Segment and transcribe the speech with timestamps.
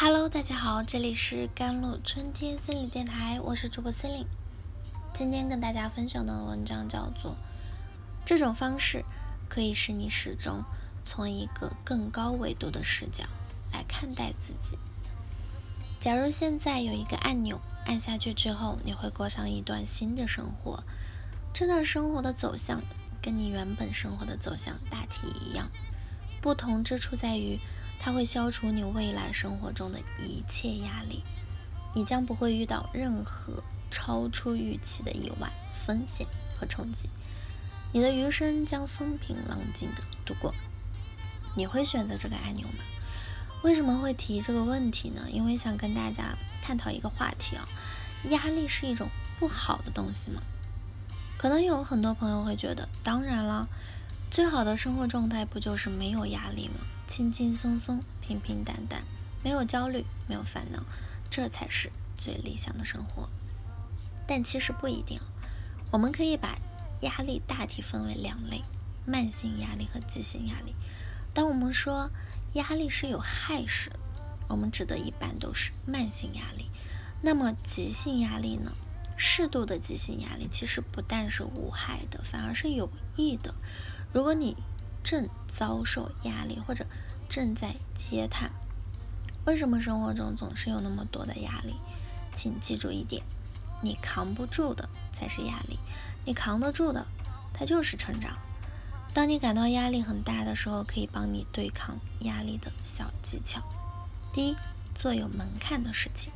[0.00, 4.24] Hello，大家好，这里是甘露春天心理电台，我是主播心灵。
[5.12, 7.34] 今天跟大家分享的文章叫做：
[8.24, 9.04] 这种方式
[9.48, 10.62] 可以使你始终
[11.04, 13.24] 从一个更高维度的视角
[13.72, 14.78] 来看待自己。
[15.98, 20.84] 假如现在有一个按钮，按下去之后，你会过上一段新的生活。
[21.52, 22.82] 这段生活的走向
[23.20, 25.68] 跟你原本生活的走向大体一样，
[26.40, 27.58] 不同之处在于。
[27.98, 31.24] 它会消除你未来生活中的一切压力，
[31.94, 35.52] 你将不会遇到任何超出预期的意外、
[35.84, 36.26] 风险
[36.58, 37.08] 和冲击。
[37.92, 40.54] 你的余生将风平浪静的度过。
[41.56, 42.84] 你会选择这个按钮吗？
[43.62, 45.28] 为什么会提这个问题呢？
[45.30, 47.68] 因为想跟大家探讨一个话题啊，
[48.30, 49.08] 压力是一种
[49.40, 50.40] 不好的东西吗？
[51.36, 53.68] 可能有很多朋友会觉得，当然了。
[54.30, 56.86] 最好的生活状态不就是没有压力吗？
[57.06, 59.02] 轻轻松松、平平淡淡，
[59.42, 60.84] 没有焦虑，没有烦恼，
[61.30, 63.28] 这才是最理想的生活。
[64.26, 65.18] 但其实不一定。
[65.90, 66.58] 我们可以把
[67.00, 68.62] 压力大体分为两类：
[69.06, 70.74] 慢性压力和急性压力。
[71.32, 72.10] 当我们说
[72.52, 73.90] 压力是有害时，
[74.46, 76.66] 我们指的一般都是慢性压力。
[77.22, 78.72] 那么急性压力呢？
[79.16, 83.54] 适度的急性压力其实不但是无害的，反而是有益的。
[84.12, 84.56] 如果你
[85.02, 86.86] 正遭受压力，或者
[87.28, 88.50] 正在嗟叹
[89.44, 91.74] 为什么生活中总是有那么多的压力，
[92.32, 93.22] 请记住一点：
[93.82, 95.78] 你扛不住的才是压力，
[96.24, 97.06] 你扛得住的，
[97.52, 98.36] 它就是成长。
[99.14, 103.62] 当你感到压力很大的时候，可以帮你对抗压力的小技巧。
[104.32, 104.56] 第一，
[104.94, 106.32] 做有门槛的事情。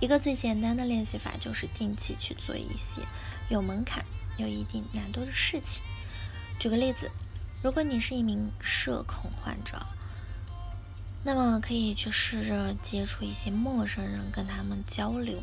[0.00, 3.02] 一个最简单的练习法就是定期去做一些
[3.50, 4.04] 有门槛、
[4.38, 5.82] 有一定难度的事情。
[6.60, 7.10] 举个例子，
[7.62, 9.80] 如果你是一名社恐患者，
[11.24, 15.42] 那么可以去试着接触一些陌生人，跟他们交流。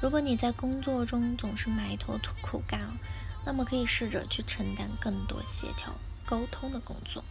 [0.00, 2.96] 如果你在工作中总是埋头苦干，
[3.44, 5.92] 那么可以试着去承担更多协调
[6.24, 7.24] 沟通的工作，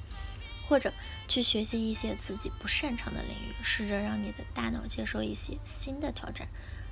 [0.68, 0.94] 或者
[1.30, 6.50] 去学习一些自己不擅长的领域，试着让你的大脑接受一些新的挑战。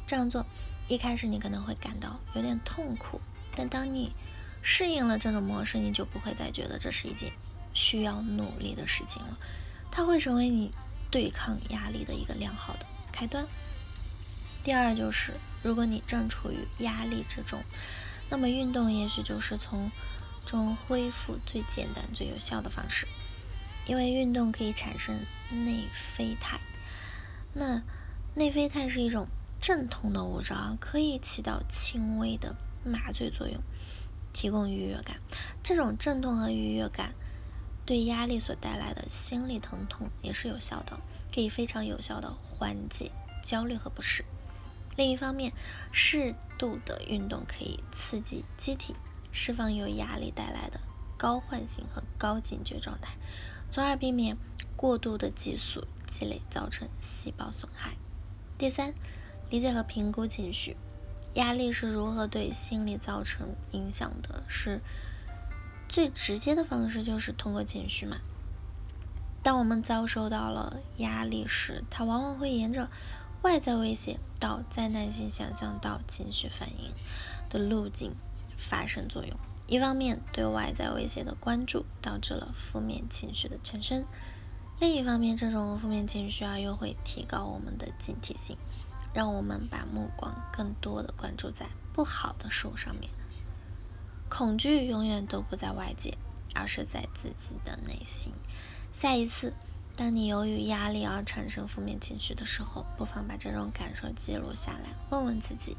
[0.07, 0.45] 这样做
[0.87, 3.19] 一开始你可能会感到有点痛苦，
[3.53, 4.13] 但当你
[4.61, 7.31] 适应了这种模式，你就不会再觉得这是一件
[7.73, 9.37] 需要努力的事情了。
[9.91, 10.71] 它会成为你
[11.09, 13.47] 对抗压力的一个良好的开端。
[14.63, 15.33] 第二就是，
[15.63, 17.63] 如果你正处于压力之中，
[18.29, 19.91] 那么运动也许就是从
[20.45, 23.07] 中恢复最简单、最有效的方式。
[23.87, 26.59] 因为运动可以产生内啡肽，
[27.53, 27.81] 那
[28.35, 29.27] 内啡肽是一种
[29.59, 33.59] 镇痛的物质啊，可以起到轻微的麻醉作用。
[34.33, 35.17] 提供愉悦感，
[35.63, 37.13] 这种阵痛和愉悦感
[37.85, 40.99] 对压力所带来的心理疼痛也是有效的，
[41.33, 43.11] 可以非常有效的缓解
[43.43, 44.25] 焦虑和不适。
[44.95, 45.53] 另一方面，
[45.91, 48.95] 适度的运动可以刺激机体
[49.31, 50.81] 释放由压力带来的
[51.17, 53.15] 高唤醒和高警觉状态，
[53.69, 54.37] 从而避免
[54.75, 57.95] 过度的激素积累造成细胞损害。
[58.57, 58.93] 第三，
[59.49, 60.75] 理解和评估情绪。
[61.35, 64.43] 压力是如何对心理造成影响的？
[64.47, 64.81] 是
[65.87, 68.17] 最直接的方式，就是通过情绪嘛。
[69.41, 72.89] 当我们遭受到了压力时，它往往会沿着
[73.41, 76.91] 外在威胁到灾难性想象到情绪反应
[77.49, 78.15] 的路径
[78.57, 79.35] 发生作用。
[79.67, 84.03] 一方面，对外在威胁的关注导致了负面情绪的产生；
[84.79, 88.57] 另一方面，这种负面情绪啊，又会提高我们的警惕性。
[89.13, 93.09] 让我们把目光更多的关注在不好的事物上面。
[94.29, 96.17] 恐惧永远都不在外界，
[96.53, 98.31] 而是在自己的内心。
[98.91, 99.53] 下一次，
[99.95, 105.75] 当你由于压力而产生负面情绪的时候，不妨把这种感受记录下来，问问自己：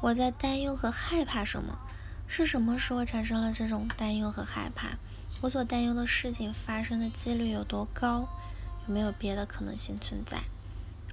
[0.00, 1.78] 我在担忧和害怕什么？
[2.26, 4.98] 是什么使我产生了这种担忧和害怕？
[5.42, 8.26] 我所担忧的事情发生的几率有多高？
[8.88, 10.42] 有没有别的可能性存在？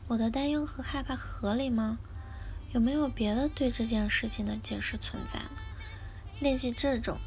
[0.07, 1.97] 我的担忧和害怕合理吗？
[2.73, 5.49] 有没有别的对这件事情的解释存在呢？
[6.39, 7.19] 练习这种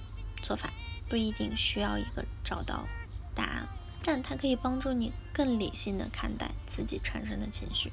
[0.42, 0.72] 做法
[1.08, 2.86] 不一定需要一个找到
[3.34, 3.68] 答案，
[4.02, 7.92] 但它可以帮助你更理性的看待自己产生的情绪，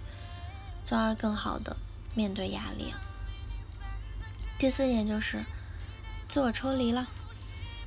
[0.83, 1.77] 从而更好的
[2.15, 2.93] 面对压力。
[4.57, 5.45] 第四点就是
[6.27, 7.07] 自我抽离了。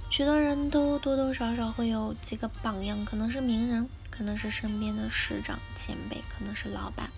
[0.08, 3.88] 许多人都多多少少会有几个榜样，可能是名人。
[4.16, 7.10] 可能是身边的师长前辈，可能是老板，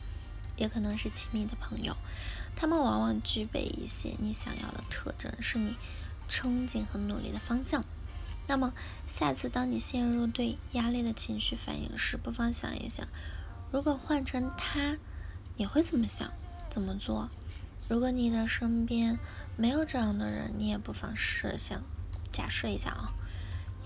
[0.56, 1.96] 也可能是亲密的朋友。
[2.56, 5.76] 他们往往具备一些你想要的特征，是你
[6.28, 7.84] 憧憬和努力的方向。
[8.48, 8.72] 那么，
[9.06, 13.06] 下次当你陷入对压力的情绪反应时，不妨想一想：
[13.70, 14.96] 如果换成他，
[15.56, 16.32] 你会怎么想？
[16.70, 17.28] 怎么做？
[17.88, 19.18] 如果你的身边
[19.56, 21.82] 没有这样的人，你也不妨设想，
[22.32, 23.12] 假设一下啊，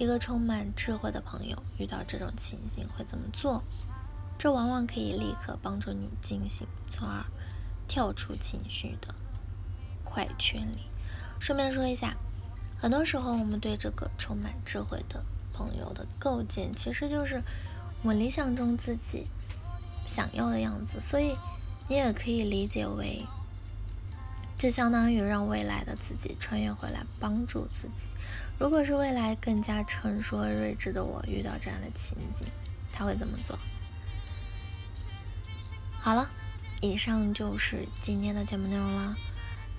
[0.02, 3.62] 一个充满智慧的朋友遇到这种情形会怎么做？
[4.36, 7.24] 这往往可以立刻帮助你惊醒，从而
[7.86, 9.14] 跳出情绪的
[10.02, 10.82] 快圈里。
[11.38, 12.16] 顺便说一下，
[12.80, 17.40] 很多时候我们对这个充满智慧的朋友的构建，其实就是
[18.02, 19.28] 我们理想中自己
[20.04, 21.36] 想要的样子，所以。
[21.88, 23.26] 你也可以理解为，
[24.62, 28.06] 这相当于让未来的自己穿越回来帮助自己。
[28.60, 32.46] 如果是未来更加成熟和睿智的我遇到这样的情景，
[32.92, 33.58] 他会怎么做？
[36.00, 36.30] 好了，
[36.80, 39.16] 以上就是今天的节目内容了。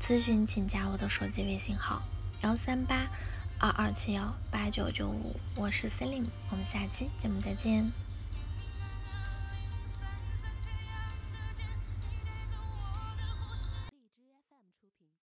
[0.02, 2.04] 咨询请加我的手机微信号：
[2.42, 3.08] 幺三八
[3.60, 7.90] 二二七幺八九九五，我是 Celine，我们下期节目再见。